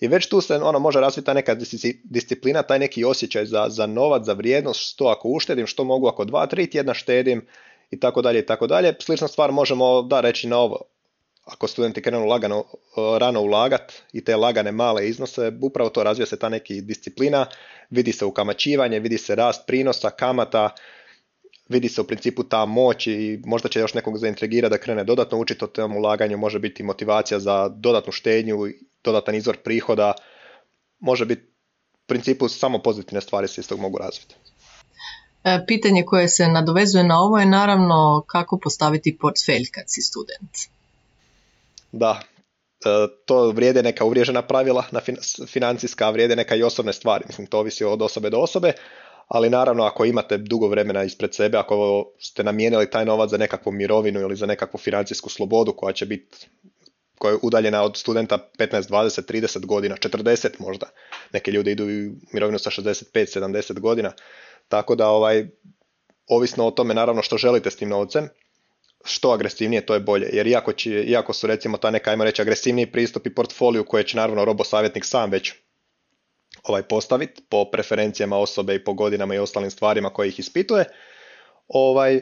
I 0.01 0.09
već 0.09 0.29
tu 0.29 0.41
se 0.41 0.55
ono 0.55 0.79
može 0.79 1.01
razviti 1.01 1.27
ta 1.27 1.35
neka 1.35 1.57
disciplina, 2.05 2.63
taj 2.63 2.79
neki 2.79 3.05
osjećaj 3.05 3.47
za, 3.47 3.67
za 3.69 3.87
novac, 3.87 4.25
za 4.25 4.33
vrijednost, 4.33 4.81
što 4.81 5.07
ako 5.07 5.29
uštedim, 5.29 5.67
što 5.67 5.85
mogu 5.85 6.07
ako 6.07 6.25
dva, 6.25 6.47
tri 6.47 6.71
tjedna 6.71 6.95
štedim 6.95 7.47
i 7.91 8.01
tako 8.01 8.23
dalje 8.23 8.39
i 8.39 8.47
tako 8.47 8.67
dalje. 8.67 8.95
Slična 9.01 9.29
stvar 9.29 9.53
možemo 9.53 10.03
da 10.03 10.21
reći 10.21 10.49
na 10.49 10.59
ovo 10.59 10.96
ako 11.47 11.69
studenti 11.69 12.03
krenu 12.03 12.27
lagano, 12.27 12.65
rano 13.19 13.41
ulagat 13.41 13.93
i 14.13 14.25
te 14.25 14.37
lagane 14.37 14.73
male 14.73 15.09
iznose, 15.09 15.53
upravo 15.63 15.91
to 15.91 16.03
razvija 16.03 16.27
se 16.27 16.39
ta 16.39 16.49
neki 16.49 16.81
disciplina, 16.81 17.47
vidi 17.91 18.13
se 18.13 18.25
ukamaćivanje, 18.25 19.01
vidi 19.01 19.19
se 19.19 19.35
rast 19.35 19.67
prinosa, 19.67 20.11
kamata, 20.11 20.71
vidi 21.69 21.89
se 21.89 22.01
u 22.01 22.05
principu 22.05 22.43
ta 22.43 22.65
moć 22.65 23.07
i 23.07 23.41
možda 23.45 23.69
će 23.69 23.81
još 23.81 23.95
nekog 23.95 24.19
zaintrigirati 24.19 24.71
da 24.71 24.79
krene 24.79 25.05
dodatno 25.05 25.39
učiti 25.39 25.65
o 25.65 25.69
tom 25.69 25.97
ulaganju, 25.97 26.39
može 26.39 26.59
biti 26.59 26.83
motivacija 26.83 27.41
za 27.41 27.69
dodatnu 27.69 28.13
štednju, 28.13 28.57
dodatan 29.05 29.35
izvor 29.35 29.57
prihoda, 29.57 30.13
može 30.99 31.25
biti 31.25 31.43
u 31.95 32.07
principu 32.07 32.49
samo 32.49 32.79
pozitivne 32.79 33.21
stvari 33.21 33.49
se 33.49 33.61
iz 33.61 33.69
tog 33.69 33.81
mogu 33.81 33.99
razviti. 33.99 34.35
E, 35.45 35.65
pitanje 35.67 36.03
koje 36.07 36.29
se 36.29 36.49
nadovezuje 36.49 37.05
na 37.05 37.21
ovo 37.21 37.39
je 37.39 37.47
naravno 37.47 38.25
kako 38.27 38.59
postaviti 38.59 39.19
portfelj 39.21 39.71
kad 39.73 39.85
si 39.87 40.03
student 40.03 40.76
da 41.97 42.21
e, 42.21 42.89
to 43.27 43.51
vrijede 43.51 43.83
neka 43.83 44.05
uvriježena 44.05 44.43
pravila 44.43 44.85
na 44.91 45.01
financijska, 45.47 46.11
vrijede 46.11 46.37
neka 46.37 46.55
i 46.55 46.63
osobne 46.63 46.93
stvari. 46.93 47.25
Mislim, 47.27 47.47
to 47.47 47.59
ovisi 47.59 47.85
od 47.85 48.03
osobe 48.03 48.31
do 48.31 48.39
osobe, 48.39 48.73
ali 49.29 49.51
naravno 49.51 49.85
ako 49.85 50.05
imate 50.05 50.39
dugo 50.39 50.69
vremena 50.69 51.03
ispred 51.03 51.35
sebe, 51.35 51.59
ako 51.59 52.07
ste 52.19 52.45
namijenili 52.45 52.91
taj 52.91 53.05
novac 53.05 53.31
za 53.31 53.37
nekakvu 53.37 53.73
mirovinu 53.73 54.21
ili 54.21 54.37
za 54.37 54.47
nekakvu 54.47 54.79
financijsku 54.79 55.31
slobodu 55.31 55.73
koja 55.73 55.93
će 55.93 56.07
biti 56.07 56.49
koja 57.19 57.33
je 57.33 57.39
udaljena 57.43 57.83
od 57.83 57.97
studenta 57.97 58.39
15, 58.59 58.91
20, 58.91 59.33
30 59.33 59.67
godina, 59.67 59.97
40 59.97 60.49
možda. 60.59 60.87
Neki 61.33 61.51
ljudi 61.51 61.71
idu 61.71 61.85
u 61.85 62.13
mirovinu 62.33 62.59
sa 62.59 62.71
65, 62.71 63.41
70 63.41 63.81
godina. 63.81 64.13
Tako 64.69 64.95
da 64.95 65.09
ovaj, 65.09 65.47
ovisno 66.29 66.67
o 66.67 66.71
tome 66.71 66.95
naravno 66.95 67.23
što 67.23 67.39
želite 67.39 67.71
s 67.71 67.77
tim 67.77 67.89
novcem, 67.89 68.29
što 69.07 69.31
agresivnije 69.31 69.87
to 69.87 69.95
je 69.95 70.01
bolje. 70.01 70.31
Jer 70.33 70.47
iako, 70.47 70.73
će, 70.73 71.03
iako 71.03 71.33
su 71.33 71.47
recimo 71.47 71.77
ta 71.77 71.91
neka, 71.91 72.11
ajmo 72.11 72.25
reći, 72.25 72.43
agresivniji 72.43 72.87
pristup 72.87 73.27
i 73.27 73.35
portfoliju 73.35 73.85
koje 73.85 74.05
će 74.05 74.17
naravno 74.17 74.45
robo 74.45 74.65
savjetnik 74.65 75.05
sam 75.05 75.31
već 75.31 75.53
ovaj 76.65 76.83
postaviti 76.83 77.43
po 77.49 77.65
preferencijama 77.73 78.39
osobe 78.39 78.75
i 78.75 78.85
po 78.85 78.95
godinama 78.95 79.35
i 79.35 79.39
ostalim 79.39 79.71
stvarima 79.71 80.11
koje 80.11 80.29
ih 80.29 80.39
ispituje, 80.39 80.85
ovaj, 81.69 82.21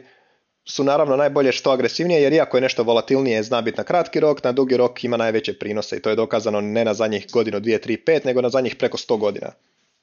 su 0.65 0.83
naravno 0.83 1.15
najbolje 1.15 1.51
što 1.51 1.71
agresivnije 1.71 2.21
jer 2.21 2.33
iako 2.33 2.57
je 2.57 2.61
nešto 2.61 2.83
volatilnije 2.83 3.43
zna 3.43 3.61
biti 3.61 3.77
na 3.77 3.83
kratki 3.83 4.19
rok, 4.19 4.43
na 4.43 4.51
dugi 4.51 4.77
rok 4.77 5.03
ima 5.03 5.17
najveće 5.17 5.59
prinose 5.59 5.97
i 5.97 6.01
to 6.01 6.09
je 6.09 6.15
dokazano 6.15 6.61
ne 6.61 6.85
na 6.85 6.93
zadnjih 6.93 7.27
godinu, 7.33 7.59
dvije, 7.59 7.81
tri, 7.81 7.97
pet, 7.97 8.23
nego 8.23 8.41
na 8.41 8.49
zadnjih 8.49 8.75
preko 8.75 8.97
100 8.97 9.17
godina. 9.17 9.51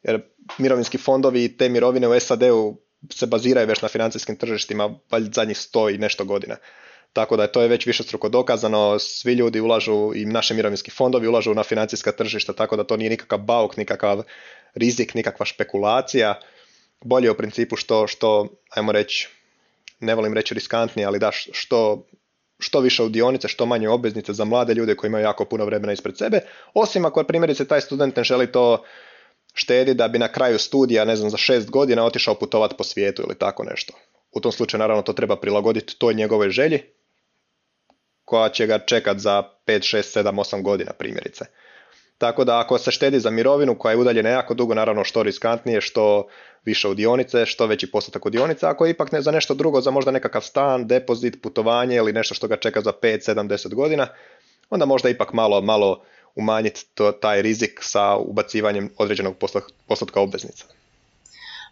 Jer 0.02 0.20
mirovinski 0.58 0.98
fondovi 0.98 1.44
i 1.44 1.56
te 1.56 1.68
mirovine 1.68 2.08
u 2.08 2.20
SAD-u 2.20 2.76
se 3.11 3.26
baziraju 3.26 3.66
već 3.66 3.82
na 3.82 3.88
financijskim 3.88 4.37
tržištima 4.37 4.94
valjda 5.11 5.30
zadnjih 5.35 5.59
sto 5.59 5.88
i 5.90 5.99
nešto 5.99 6.25
godina. 6.25 6.56
Tako 7.12 7.37
da 7.37 7.42
je 7.42 7.52
to 7.52 7.62
je 7.62 7.68
već 7.68 7.87
više 7.87 8.02
struko 8.02 8.28
dokazano, 8.28 8.99
svi 8.99 9.32
ljudi 9.32 9.61
ulažu 9.61 10.12
i 10.14 10.25
naši 10.25 10.54
mirovinski 10.54 10.90
fondovi 10.90 11.28
ulažu 11.28 11.54
na 11.54 11.62
financijska 11.62 12.12
tržišta, 12.12 12.52
tako 12.52 12.76
da 12.76 12.85
to 12.85 12.97
nije 12.97 13.11
nikakav 13.11 13.38
bauk, 13.38 13.76
nikakav 13.76 14.23
rizik, 14.75 15.14
nikakva 15.14 15.47
špekulacija. 15.47 16.40
Bolje 17.04 17.30
u 17.30 17.35
principu 17.35 17.76
što, 17.76 18.06
što 18.06 18.49
ajmo 18.71 18.92
reći, 18.92 19.28
ne 20.00 20.14
volim 20.14 20.35
reći 20.35 20.54
riskantnije, 20.54 21.06
ali 21.06 21.18
da 21.18 21.30
što, 21.32 22.06
što 22.59 22.80
više 22.80 23.02
u 23.02 23.09
dionice, 23.09 23.49
što 23.49 23.66
manje 23.66 23.88
obveznice 23.88 24.32
za 24.32 24.44
mlade 24.44 24.75
ljude 24.75 24.97
koji 24.97 25.09
imaju 25.09 25.25
jako 25.25 25.44
puno 25.44 25.64
vremena 25.64 25.92
ispred 25.92 26.18
sebe, 26.18 26.40
osim 26.75 27.04
ako 27.04 27.25
primjerice 27.25 27.68
taj 27.68 27.80
student 27.80 28.16
ne 28.16 28.25
želi 28.25 28.52
to 28.52 28.85
štedi 29.52 29.94
da 29.94 30.09
bi 30.09 30.18
na 30.18 30.28
kraju 30.28 30.59
studija, 30.59 31.04
ne 31.04 31.16
znam, 31.16 31.30
za 31.30 31.37
šest 31.37 31.71
godina 31.71 32.04
otišao 32.04 32.35
putovati 32.35 32.75
po 32.78 32.85
svijetu 32.85 33.23
ili 33.23 33.38
tako 33.38 33.64
nešto. 33.64 33.92
U 34.32 34.40
tom 34.40 34.52
slučaju 34.52 34.78
naravno 34.78 35.02
to 35.02 35.12
treba 35.12 35.37
prilagoditi 35.37 35.99
toj 35.99 36.14
njegove 36.14 36.50
želji 36.50 36.82
koja 38.25 38.49
će 38.49 38.66
ga 38.66 38.78
čekat 38.78 39.18
za 39.18 39.42
5, 39.66 39.97
6, 39.97 40.21
7, 40.21 40.32
8 40.32 40.62
godina 40.62 40.92
primjerice. 40.92 41.44
Tako 42.18 42.44
da 42.44 42.61
ako 42.61 42.78
se 42.78 42.90
štedi 42.90 43.21
za 43.21 43.30
mirovinu 43.30 43.78
koja 43.78 43.92
je 43.92 43.99
udaljena 43.99 44.28
jako 44.28 44.54
dugo, 44.54 44.75
naravno 44.75 45.04
što 45.04 45.23
riskantnije, 45.23 45.80
što 45.80 46.28
više 46.64 46.88
u 46.88 46.94
dionice, 46.94 47.47
što 47.47 47.66
veći 47.66 47.90
postotak 47.90 48.26
u 48.26 48.30
dionice, 48.30 48.66
ako 48.66 48.87
ipak 48.87 49.12
ne 49.12 49.23
za 49.23 49.30
nešto 49.30 49.54
drugo, 49.54 49.80
za 49.80 49.90
možda 49.90 50.11
nekakav 50.11 50.42
stan, 50.42 50.87
depozit, 50.87 51.42
putovanje 51.42 51.97
ili 51.97 52.12
nešto 52.12 52.35
što 52.35 52.49
ga 52.49 52.56
čeka 52.56 52.80
za 52.80 52.92
5, 52.92 53.30
7, 53.30 53.49
10 53.49 53.75
godina, 53.75 54.06
onda 54.71 54.87
možda 54.87 55.09
ipak 55.09 55.32
malo, 55.32 55.61
malo 55.61 56.04
umanjiti 56.34 56.86
to, 56.94 57.12
taj 57.12 57.42
rizik 57.42 57.78
sa 57.82 58.16
ubacivanjem 58.16 58.90
određenog 58.98 59.36
postotka 59.86 60.20
obveznica. 60.20 60.64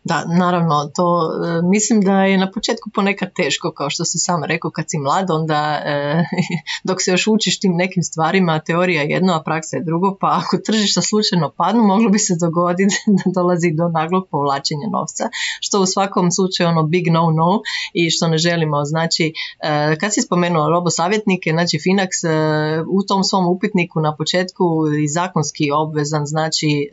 Da, 0.04 0.25
naravno, 0.38 0.90
to 0.95 1.30
e, 1.33 1.62
mislim 1.62 2.00
da 2.00 2.25
je 2.25 2.38
na 2.38 2.50
početku 2.50 2.90
ponekad 2.95 3.28
teško, 3.37 3.73
kao 3.73 3.90
što 3.90 4.04
si 4.04 4.19
sam 4.19 4.45
rekao, 4.45 4.71
kad 4.71 4.85
si 4.88 4.99
mlad, 4.99 5.30
onda 5.30 5.83
e, 5.85 6.25
dok 6.88 7.02
se 7.02 7.11
još 7.11 7.26
učiš 7.26 7.61
tim 7.61 7.73
nekim 7.76 8.02
stvarima, 8.02 8.59
teorija 8.59 9.02
je 9.02 9.09
jedno, 9.09 9.33
a 9.33 9.42
praksa 9.42 9.76
je 9.76 9.85
drugo, 9.85 10.16
pa 10.21 10.42
ako 10.42 10.57
tržišta 10.66 11.02
slučajno 11.02 11.52
padnu, 11.57 11.83
moglo 11.83 12.09
bi 12.09 12.19
se 12.19 12.37
dogoditi 12.40 12.95
da 13.19 13.40
dolazi 13.40 13.71
do 13.73 13.88
naglog 13.88 14.28
povlačenja 14.30 14.88
novca, 14.92 15.28
što 15.61 15.80
u 15.80 15.87
svakom 15.87 16.30
slučaju 16.30 16.69
ono 16.69 16.83
big 16.83 17.07
no 17.07 17.30
no 17.30 17.61
i 17.95 18.11
što 18.11 18.28
ne 18.28 18.38
želimo. 18.38 18.85
Znači, 18.85 19.33
e, 19.62 19.97
kad 20.00 20.14
si 20.14 20.23
spomenuo 20.23 20.69
robo 20.69 20.90
savjetnike, 20.90 21.50
znači 21.50 21.78
Finax 21.78 22.11
u 22.88 23.02
tom 23.09 23.25
svom 23.25 23.47
upitniku 23.47 24.00
na 24.00 24.16
početku 24.16 24.64
i 25.04 25.09
zakonski 25.09 25.71
obvezan, 25.71 26.26
znači 26.26 26.90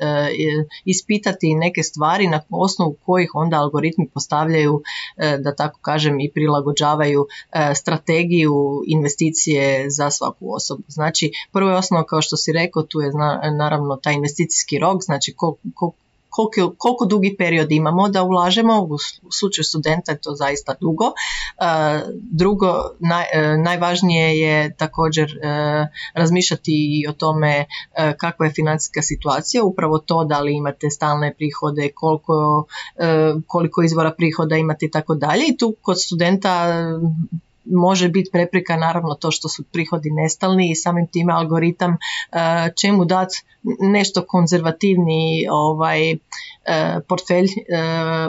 ispitati 0.86 1.56
neke 1.56 1.84
stvari 1.84 2.28
na 2.28 2.42
osnovu 2.50 2.97
kojih 3.06 3.32
onda 3.34 3.58
algoritmi 3.58 4.10
postavljaju, 4.14 4.82
e, 5.18 5.38
da 5.38 5.56
tako 5.56 5.80
kažem, 5.82 6.20
i 6.20 6.32
prilagođavaju 6.32 7.28
e, 7.52 7.76
strategiju 7.76 8.84
investicije 8.88 9.90
za 9.90 10.12
svaku 10.12 10.56
osobu. 10.56 10.84
Znači, 10.88 11.32
prvo 11.52 11.70
je 11.70 11.78
osnovno, 11.78 12.06
kao 12.06 12.22
što 12.22 12.38
si 12.38 12.52
rekao, 12.52 12.84
tu 12.84 13.02
je 13.02 13.12
naravno 13.58 13.96
taj 13.96 14.14
investicijski 14.14 14.80
rok, 14.80 15.04
znači 15.04 15.34
koliko 15.36 15.92
koliko, 16.38 16.76
koliko 16.78 17.06
dugi 17.06 17.36
period 17.38 17.72
imamo 17.72 18.10
da 18.10 18.24
ulažemo, 18.24 18.82
u 19.22 19.32
slučaju 19.32 19.66
studenta 19.66 20.12
je 20.12 20.22
to 20.22 20.36
zaista 20.36 20.76
dugo. 20.82 21.06
E, 21.06 21.14
drugo, 22.32 22.68
e, 23.34 23.58
najvažnije 23.58 24.40
je 24.40 24.76
također 24.76 25.32
e, 25.32 25.88
razmišljati 26.14 26.72
i 26.72 27.08
o 27.08 27.14
tome 27.14 27.66
kakva 28.18 28.46
je 28.46 28.52
financijska 28.52 29.02
situacija, 29.02 29.64
upravo 29.64 29.98
to 29.98 30.24
da 30.24 30.40
li 30.40 30.56
imate 30.56 30.90
stalne 30.90 31.34
prihode, 31.38 31.90
koliko, 31.96 32.66
koliko 33.48 33.84
izvora 33.84 34.12
prihoda 34.12 34.58
imate 34.58 34.86
i 34.86 34.92
tako 34.92 35.16
dalje. 35.16 35.44
I 35.48 35.58
tu 35.58 35.76
kod 35.82 36.02
studenta 36.02 36.68
može 37.72 38.10
biti 38.10 38.30
prepreka 38.32 38.78
naravno 38.78 39.14
to 39.14 39.32
što 39.32 39.50
su 39.50 39.64
prihodi 39.64 40.10
nestalni 40.12 40.72
i 40.72 40.76
samim 40.76 41.08
time 41.08 41.34
algoritam 41.34 41.92
e, 41.92 41.98
čemu 42.82 43.06
dati 43.06 43.44
nešto 43.80 44.26
konzervativni 44.28 45.48
ovaj 45.52 46.12
e, 46.12 46.18
portfelj 47.08 47.46
e, 47.46 47.52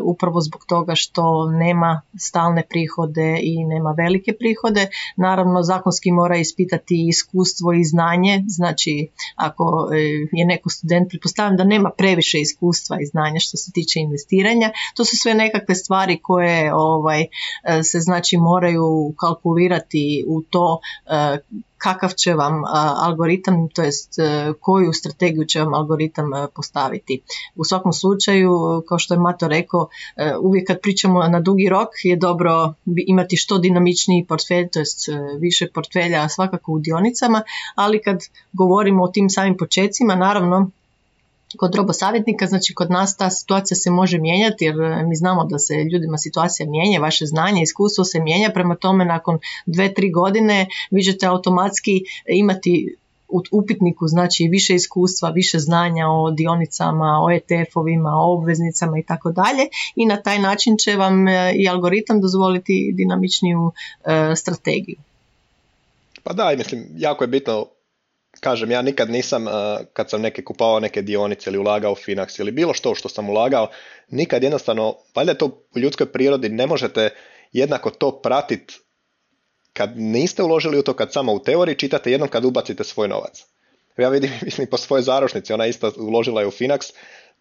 upravo 0.03 0.41
zbog 0.41 0.65
toga 0.69 0.95
što 0.95 1.51
nema 1.51 2.03
stalne 2.19 2.63
prihode 2.69 3.39
i 3.43 3.65
nema 3.65 3.95
velike 3.97 4.33
prihode. 4.39 4.87
Naravno 5.17 5.63
zakonski 5.63 6.11
mora 6.13 6.37
ispitati 6.37 7.07
iskustvo 7.09 7.73
i 7.73 7.85
znanje, 7.85 8.45
znači 8.47 9.09
ako 9.37 9.89
je 10.33 10.47
neko 10.47 10.71
student 10.71 11.09
pretpostavljam 11.09 11.57
da 11.57 11.65
nema 11.65 11.91
previše 11.91 12.41
iskustva 12.41 12.97
i 13.01 13.07
znanja 13.07 13.41
što 13.41 13.57
se 13.57 13.73
tiče 13.73 14.01
investiranja, 14.01 14.71
to 14.97 15.05
su 15.05 15.17
sve 15.17 15.35
nekakve 15.35 15.75
stvari 15.75 16.19
koje 16.23 16.75
ovaj 16.75 17.27
se 17.83 18.01
znači 18.01 18.37
moraju 18.37 19.15
kalkulirati 19.29 20.25
u 20.29 20.43
to 20.43 20.81
e, 21.07 21.39
kakav 21.79 22.11
će 22.11 22.35
vam 22.35 22.55
e, 22.55 22.69
algoritam, 23.07 23.69
to 23.75 23.83
jest 23.83 24.19
e, 24.19 24.53
koju 24.61 24.93
strategiju 24.93 25.45
će 25.45 25.61
vam 25.61 25.75
algoritam 25.75 26.31
postaviti. 26.55 27.23
U 27.57 27.65
svakom 27.65 27.93
slučaju, 27.93 28.83
kao 28.89 28.99
što 28.99 29.15
je 29.15 29.21
Mato 29.21 29.49
rekao, 29.49 29.89
uvijek 30.43 30.67
kad 30.67 30.81
pričamo 30.81 31.29
na 31.29 31.41
dugi 31.41 31.69
rok 31.69 31.89
je 32.05 32.17
dobro 32.17 32.75
imati 33.07 33.37
što 33.37 33.59
dinamičniji 33.59 34.27
portfelj, 34.29 34.69
to 34.73 34.79
jest 34.79 35.09
više 35.41 35.69
portfelja 35.75 36.29
svakako 36.29 36.73
u 36.73 36.79
dionicama, 36.79 37.43
ali 37.75 38.03
kad 38.03 38.19
govorimo 38.53 39.05
o 39.05 39.09
tim 39.09 39.31
samim 39.31 39.57
počecima, 39.57 40.15
naravno 40.15 40.71
kod 41.57 41.75
robosavjetnika, 41.75 42.47
znači 42.47 42.75
kod 42.75 42.91
nas 42.91 43.17
ta 43.17 43.31
situacija 43.31 43.77
se 43.77 43.91
može 43.91 44.19
mijenjati 44.19 44.65
jer 44.65 44.81
e, 44.81 45.03
mi 45.07 45.17
znamo 45.17 45.45
da 45.45 45.59
se 45.59 45.75
ljudima 45.93 46.19
situacija 46.19 46.69
mijenja, 46.71 47.01
vaše 47.01 47.27
znanje, 47.27 47.63
iskustvo 47.63 48.05
se 48.05 48.21
mijenja, 48.21 48.51
prema 48.55 48.77
tome 48.77 49.05
nakon 49.05 49.39
dve, 49.67 49.95
tri 49.95 50.11
godine 50.11 50.67
vi 50.91 51.03
ćete 51.03 51.27
automatski 51.27 52.03
imati 52.29 52.97
u 53.29 53.43
upitniku 53.53 54.09
znači 54.09 54.49
više 54.51 54.75
iskustva, 54.75 55.31
više 55.31 55.59
znanja 55.59 56.09
o 56.09 56.31
dionicama, 56.31 57.21
o 57.23 57.31
ETF-ovima, 57.31 58.11
o 58.15 58.35
obveznicama 58.35 58.99
i 58.99 59.03
tako 59.03 59.33
dalje 59.33 59.69
i 59.97 60.07
na 60.07 60.23
taj 60.23 60.39
način 60.39 60.77
će 60.77 60.97
vam 60.97 61.29
e, 61.29 61.53
i 61.57 61.69
algoritam 61.69 62.21
dozvoliti 62.21 62.93
dinamičniju 62.95 63.73
e, 64.05 64.37
strategiju. 64.37 64.97
Pa 66.23 66.33
da, 66.33 66.55
mislim, 66.57 66.87
jako 66.97 67.25
je 67.25 67.29
bitno 67.29 67.67
kažem, 68.41 68.71
ja 68.71 68.83
nikad 68.83 69.11
nisam, 69.11 69.47
uh, 69.47 69.53
kad 69.93 70.11
sam 70.11 70.21
neke 70.21 70.45
kupao 70.45 70.81
neke 70.81 71.03
dionice 71.03 71.51
ili 71.51 71.59
ulagao 71.59 71.93
u 71.93 71.97
Finax 71.97 72.41
ili 72.41 72.51
bilo 72.53 72.75
što 72.75 72.95
što 72.95 73.09
sam 73.09 73.31
ulagao, 73.31 73.69
nikad 74.09 74.43
jednostavno, 74.43 74.97
valjda 75.15 75.33
je 75.33 75.39
to 75.39 75.47
u 75.47 75.79
ljudskoj 75.79 76.13
prirodi, 76.13 76.49
ne 76.49 76.67
možete 76.67 77.11
jednako 77.53 77.91
to 77.91 78.21
pratiti 78.23 78.75
kad 79.73 79.99
niste 79.99 80.43
uložili 80.43 80.79
u 80.79 80.83
to, 80.83 80.95
kad 80.95 81.13
samo 81.13 81.33
u 81.33 81.43
teoriji 81.43 81.79
čitate, 81.79 82.11
jednom 82.11 82.29
kad 82.29 82.45
ubacite 82.45 82.85
svoj 82.85 83.09
novac. 83.09 83.45
Ja 83.97 84.09
vidim, 84.09 84.31
mislim, 84.47 84.67
po 84.67 84.77
svojoj 84.77 85.03
zaručnici, 85.03 85.53
ona 85.53 85.67
isto 85.67 85.93
uložila 85.97 86.41
je 86.41 86.47
u 86.47 86.51
Finax, 86.51 86.93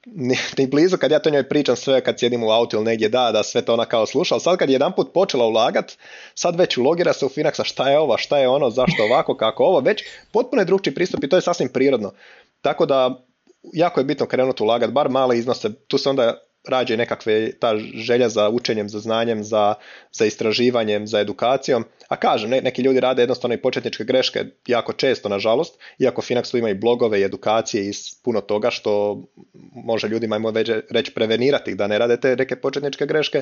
ni, 0.05 0.67
blizu 0.67 0.97
kad 0.97 1.11
ja 1.11 1.19
to 1.19 1.29
njoj 1.29 1.49
pričam 1.49 1.75
sve 1.75 2.01
kad 2.03 2.19
sjedim 2.19 2.43
u 2.43 2.51
autu 2.51 2.77
ili 2.77 2.85
negdje 2.85 3.09
da, 3.09 3.31
da 3.31 3.43
sve 3.43 3.61
to 3.61 3.73
ona 3.73 3.85
kao 3.85 4.05
sluša, 4.05 4.35
ali 4.35 4.41
sad 4.41 4.57
kad 4.57 4.69
je 4.69 4.73
jedan 4.73 4.91
put 4.95 5.13
počela 5.13 5.45
ulagat, 5.45 5.97
sad 6.35 6.55
već 6.55 6.77
ulogira 6.77 7.13
se 7.13 7.25
u 7.25 7.29
Finaxa 7.29 7.63
šta 7.63 7.89
je 7.89 7.99
ovo, 7.99 8.17
šta 8.17 8.37
je 8.37 8.47
ono, 8.47 8.69
zašto 8.69 9.03
ovako, 9.03 9.37
kako 9.37 9.63
ovo, 9.63 9.79
već 9.79 10.03
potpuno 10.31 10.61
je 10.61 10.65
drugčiji 10.65 10.93
pristup 10.93 11.23
i 11.23 11.29
to 11.29 11.35
je 11.35 11.41
sasvim 11.41 11.69
prirodno. 11.69 12.11
Tako 12.61 12.85
da 12.85 13.23
jako 13.73 13.99
je 13.99 14.03
bitno 14.03 14.25
krenuti 14.25 14.63
ulagati, 14.63 14.93
bar 14.93 15.09
male 15.09 15.37
iznose, 15.37 15.73
tu 15.87 15.97
se 15.97 16.09
onda 16.09 16.41
rađe 16.69 16.97
nekakve 16.97 17.51
ta 17.59 17.77
želja 17.95 18.29
za 18.29 18.49
učenjem, 18.49 18.89
za 18.89 18.99
znanjem, 18.99 19.43
za, 19.43 19.73
za 20.11 20.25
istraživanjem, 20.25 21.07
za 21.07 21.19
edukacijom. 21.19 21.85
A 22.07 22.15
kažem, 22.15 22.49
neki 22.49 22.81
ljudi 22.81 22.99
rade 22.99 23.21
jednostavno 23.21 23.53
i 23.53 23.61
početničke 23.61 24.03
greške 24.03 24.45
jako 24.67 24.93
često, 24.93 25.29
nažalost, 25.29 25.79
iako 25.99 26.21
Finaxu 26.21 26.57
ima 26.57 26.69
i 26.69 26.73
blogove 26.73 27.19
i 27.19 27.23
edukacije 27.23 27.89
i 27.89 27.91
puno 28.23 28.41
toga 28.41 28.69
što 28.69 29.23
može 29.73 30.07
ljudima 30.07 30.35
ajmo 30.35 30.53
reći 30.89 31.13
prevenirati 31.13 31.75
da 31.75 31.87
ne 31.87 31.97
rade 31.97 32.19
te 32.19 32.35
neke 32.35 32.55
početničke 32.55 33.05
greške, 33.05 33.41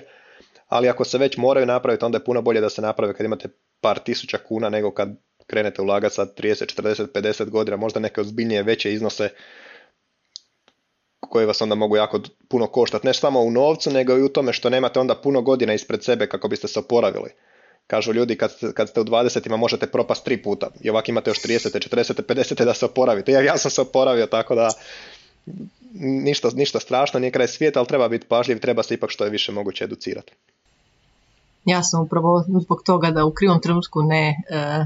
ali 0.68 0.90
ako 0.90 1.04
se 1.06 1.18
već 1.18 1.38
moraju 1.38 1.66
napraviti, 1.66 2.06
onda 2.06 2.18
je 2.18 2.24
puno 2.24 2.42
bolje 2.42 2.62
da 2.62 2.70
se 2.70 2.82
naprave 2.82 3.14
kad 3.14 3.26
imate 3.26 3.48
par 3.82 4.00
tisuća 4.00 4.38
kuna 4.38 4.70
nego 4.70 4.92
kad 4.92 5.10
krenete 5.48 5.82
ulagati 5.82 6.16
sa 6.16 6.26
30, 6.26 6.82
40, 6.82 7.08
50 7.08 7.50
godina, 7.50 7.78
možda 7.78 8.00
neke 8.00 8.22
ozbiljnije 8.22 8.64
veće 8.64 8.94
iznose 8.94 9.30
koji 11.30 11.46
vas 11.46 11.62
onda 11.62 11.76
mogu 11.76 11.96
jako 11.96 12.20
puno 12.48 12.68
koštati, 12.68 13.08
ne 13.08 13.14
samo 13.14 13.42
u 13.42 13.52
novcu, 13.52 13.92
nego 13.92 14.18
i 14.18 14.24
u 14.24 14.30
tome 14.30 14.54
što 14.54 14.70
nemate 14.70 15.00
onda 15.00 15.16
puno 15.16 15.42
godina 15.42 15.74
ispred 15.74 16.04
sebe 16.04 16.28
kako 16.28 16.48
biste 16.48 16.68
se 16.68 16.80
oporavili. 16.80 17.30
Kažu 17.88 18.14
ljudi 18.14 18.38
kad 18.38 18.52
kad 18.74 18.90
ste 18.90 19.02
u 19.02 19.04
20 19.04 19.58
možete 19.58 19.88
propast 19.88 20.26
tri 20.26 20.44
puta 20.44 20.68
i 20.82 20.90
ovako 20.90 21.12
imate 21.12 21.30
još 21.30 21.42
30, 21.42 21.90
40, 21.90 22.22
50 22.22 22.66
da 22.66 22.74
se 22.74 22.86
oporavite. 22.86 23.32
Ja, 23.32 23.42
ja 23.42 23.58
sam 23.58 23.72
se 23.72 23.82
oporavio 23.82 24.26
tako 24.26 24.56
da 24.56 24.70
ništa, 26.00 26.50
ništa 26.56 26.80
strašno, 26.80 27.20
nije 27.20 27.32
kraj 27.32 27.48
svijeta, 27.48 27.80
ali 27.80 27.88
treba 27.88 28.08
biti 28.08 28.28
pažljiv, 28.28 28.60
treba 28.60 28.84
se 28.84 28.94
ipak 28.94 29.10
što 29.10 29.24
je 29.24 29.30
više 29.30 29.52
moguće 29.52 29.84
educirati. 29.84 30.34
Ja 31.66 31.84
sam 31.84 32.02
upravo 32.02 32.44
zbog 32.62 32.82
toga 32.86 33.12
da 33.12 33.26
u 33.26 33.32
krivom 33.32 33.62
trenutku 33.62 34.02
ne 34.02 34.44
e, 34.50 34.86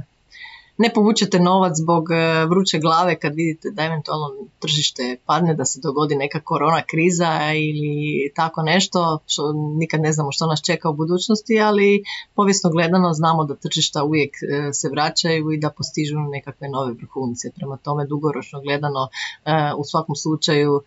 ne 0.79 0.89
povučete 0.93 1.39
novac 1.39 1.73
zbog 1.77 2.11
e, 2.11 2.45
vruće 2.45 2.79
glave 2.79 3.19
kad 3.19 3.35
vidite 3.35 3.71
da 3.71 3.83
eventualno 3.83 4.27
tržište 4.59 5.17
padne, 5.25 5.53
da 5.55 5.65
se 5.65 5.79
dogodi 5.83 6.15
neka 6.15 6.41
korona 6.41 6.81
kriza 6.91 7.53
ili 7.53 8.31
tako 8.35 8.61
nešto, 8.61 9.19
što 9.25 9.53
nikad 9.53 10.01
ne 10.01 10.13
znamo 10.13 10.31
što 10.31 10.45
nas 10.45 10.61
čeka 10.61 10.89
u 10.89 10.93
budućnosti, 10.93 11.59
ali 11.61 12.03
povijesno 12.35 12.69
gledano 12.69 13.13
znamo 13.13 13.43
da 13.43 13.55
tržišta 13.55 14.03
uvijek 14.03 14.33
e, 14.35 14.73
se 14.73 14.89
vraćaju 14.89 15.51
i 15.51 15.59
da 15.59 15.69
postižu 15.69 16.19
nekakve 16.19 16.69
nove 16.69 16.93
vrhunce. 16.93 17.51
Prema 17.55 17.77
tome 17.77 18.05
dugoročno 18.05 18.61
gledano 18.61 19.07
e, 19.45 19.73
u 19.77 19.83
svakom 19.83 20.15
slučaju 20.15 20.81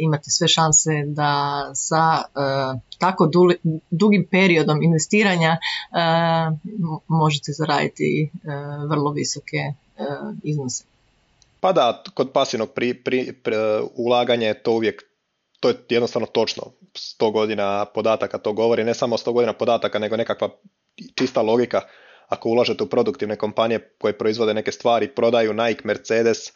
imate 0.00 0.30
sve 0.30 0.48
šanse 0.48 0.90
da 1.06 1.62
sa 1.74 2.22
tako 2.98 3.30
dugim 3.90 4.26
periodom 4.30 4.82
investiranja 4.82 5.56
možete 7.08 7.52
zaraditi 7.52 8.30
vrlo 8.88 8.96
vrlo 9.06 9.12
visoke 9.12 9.56
e, 9.56 9.72
iznose. 10.42 10.84
Pa 11.60 11.72
da, 11.72 12.02
kod 12.14 12.30
pasivnog 12.32 12.72
pri, 12.72 12.94
pri, 12.94 13.32
ulaganja 13.94 14.46
je 14.46 14.62
to 14.62 14.72
uvijek, 14.72 15.02
to 15.60 15.68
je 15.68 15.76
jednostavno 15.88 16.26
točno. 16.26 16.62
100 16.94 17.32
godina 17.32 17.84
podataka 17.84 18.38
to 18.38 18.52
govori, 18.52 18.84
ne 18.84 18.94
samo 18.94 19.16
100 19.16 19.32
godina 19.32 19.52
podataka, 19.52 19.98
nego 19.98 20.16
nekakva 20.16 20.48
čista 21.14 21.42
logika. 21.42 21.80
Ako 22.28 22.48
ulažete 22.48 22.84
u 22.84 22.86
produktivne 22.86 23.36
kompanije 23.36 23.90
koje 23.98 24.18
proizvode 24.18 24.54
neke 24.54 24.72
stvari, 24.72 25.08
prodaju 25.08 25.52
Nike, 25.52 25.82
Mercedes, 25.84 26.52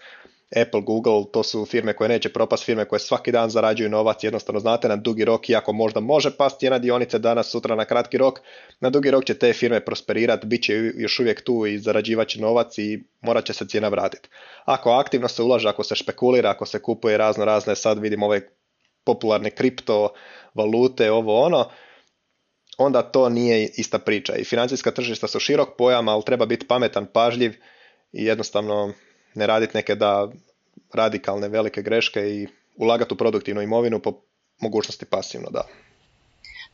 Apple, 0.57 0.81
Google, 0.81 1.25
to 1.33 1.43
su 1.43 1.67
firme 1.67 1.93
koje 1.93 2.09
neće 2.09 2.29
propast, 2.29 2.65
firme 2.65 2.85
koje 2.85 3.01
svaki 3.01 3.33
dan 3.33 3.51
zarađuju 3.51 3.89
novac, 3.89 4.25
jednostavno 4.25 4.61
znate 4.61 4.89
na 4.89 4.97
dugi 4.97 5.25
rok, 5.25 5.49
iako 5.49 5.73
možda 5.73 6.01
može 6.01 6.37
pasti 6.37 6.67
jedna 6.67 6.79
dionice 6.79 7.19
danas, 7.19 7.51
sutra 7.51 7.75
na 7.75 7.85
kratki 7.85 8.19
rok, 8.19 8.41
na 8.81 8.91
dugi 8.91 9.11
rok 9.11 9.25
će 9.25 9.39
te 9.39 9.53
firme 9.53 9.85
prosperirati, 9.85 10.47
bit 10.47 10.63
će 10.63 10.75
još 10.95 11.21
uvijek 11.21 11.45
tu 11.45 11.67
i 11.67 11.79
zarađivat 11.79 12.29
će 12.29 12.41
novac 12.41 12.79
i 12.79 13.05
morat 13.21 13.45
će 13.45 13.53
se 13.53 13.67
cijena 13.67 13.89
vratiti. 13.89 14.29
Ako 14.65 14.91
aktivno 14.91 15.29
se 15.29 15.43
ulaže, 15.43 15.69
ako 15.69 15.83
se 15.83 15.95
špekulira, 15.95 16.51
ako 16.51 16.67
se 16.67 16.83
kupuje 16.83 17.19
razno 17.19 17.45
razne, 17.45 17.77
sad 17.77 17.99
vidimo 17.99 18.27
ove 18.27 18.41
popularne 19.05 19.51
kripto 19.51 20.13
valute, 20.55 21.11
ovo 21.11 21.41
ono, 21.41 21.71
onda 22.79 23.03
to 23.03 23.29
nije 23.29 23.71
ista 23.77 23.99
priča. 23.99 24.37
I 24.37 24.45
financijska 24.45 24.91
tržišta 24.91 25.27
su 25.27 25.41
širok 25.41 25.69
pojam, 25.79 26.09
ali 26.09 26.25
treba 26.27 26.47
biti 26.47 26.67
pametan, 26.67 27.07
pažljiv 27.07 27.53
i 28.13 28.25
jednostavno 28.25 28.93
ne 29.35 29.47
raditi 29.47 29.77
neke 29.77 29.95
da 29.95 30.29
radikalne 30.95 31.49
velike 31.49 31.83
greške 31.83 32.21
i 32.21 32.49
ulagati 32.77 33.15
u 33.15 33.17
produktivnu 33.17 33.63
imovinu 33.63 33.99
po 33.99 34.21
mogućnosti 34.61 35.05
pasivno, 35.05 35.51
da 35.51 35.67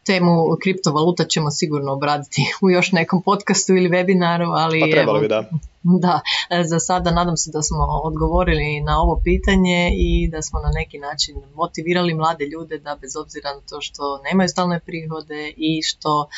temu 0.07 0.57
kriptovaluta 0.63 1.25
ćemo 1.25 1.51
sigurno 1.51 1.93
obraditi 1.93 2.43
u 2.65 2.71
još 2.71 2.93
nekom 2.93 3.23
podcastu 3.23 3.73
ili 3.73 3.89
webinaru, 3.89 4.53
ali 4.57 4.81
pa 4.81 5.01
evo, 5.01 5.21
bi, 5.21 5.29
da. 5.29 5.51
da, 5.83 6.21
za 6.65 6.79
sada 6.79 7.11
nadam 7.11 7.37
se 7.37 7.51
da 7.51 7.63
smo 7.63 7.85
odgovorili 8.03 8.81
na 8.81 9.01
ovo 9.01 9.21
pitanje 9.25 9.91
i 9.97 10.29
da 10.31 10.43
smo 10.43 10.61
na 10.61 10.71
neki 10.75 10.99
način 10.99 11.35
motivirali 11.55 12.15
mlade 12.15 12.45
ljude 12.47 12.79
da 12.79 12.99
bez 13.01 13.17
obzira 13.17 13.55
na 13.55 13.61
to 13.61 13.81
što 13.81 14.21
nemaju 14.25 14.49
stalne 14.49 14.81
prihode 14.81 15.53
i 15.57 15.83
što 15.83 16.29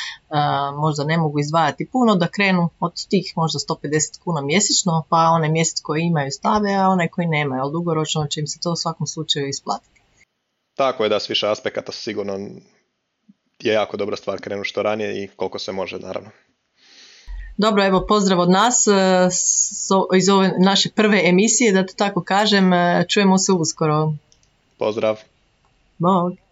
možda 0.77 1.05
ne 1.05 1.19
mogu 1.19 1.41
izdvajati 1.41 1.89
puno, 1.93 2.15
da 2.15 2.29
krenu 2.29 2.69
od 2.81 3.07
tih 3.09 3.33
možda 3.37 3.59
150 3.59 4.23
kuna 4.25 4.41
mjesečno, 4.41 5.05
pa 5.09 5.17
onaj 5.17 5.49
mjesec 5.49 5.81
koji 5.81 6.03
imaju 6.03 6.31
stave, 6.31 6.75
a 6.75 6.89
onaj 6.89 7.09
koji 7.09 7.27
nemaju, 7.27 7.63
ali 7.63 7.73
dugoročno 7.73 8.27
će 8.27 8.41
im 8.41 8.47
se 8.47 8.61
to 8.61 8.73
u 8.73 8.77
svakom 8.77 9.07
slučaju 9.07 9.49
isplatiti. 9.49 10.01
Tako 10.75 11.03
je 11.03 11.09
da 11.09 11.21
s 11.21 11.31
više 11.31 11.49
aspekata 11.49 11.93
sigurno 11.93 12.39
je 13.61 13.73
jako 13.73 13.97
dobra 13.97 14.17
stvar 14.17 14.41
krenu 14.41 14.65
što 14.65 14.83
ranije 14.83 15.25
i 15.25 15.29
koliko 15.29 15.59
se 15.59 15.73
može 15.73 15.99
naravno. 15.99 16.31
Dobro, 17.57 17.87
evo 17.87 18.07
pozdrav 18.09 18.41
od 18.41 18.51
nas 18.51 18.87
e, 18.87 18.93
iz 20.17 20.29
ove 20.29 20.53
naše 20.65 20.91
prve 20.95 21.23
emisije, 21.25 21.73
da 21.73 21.87
to 21.87 21.95
tako 21.97 22.23
kažem. 22.23 22.73
E, 22.73 23.05
čujemo 23.09 23.39
se 23.39 23.53
uskoro. 23.53 24.13
Pozdrav. 24.79 25.21
Bog. 25.99 26.48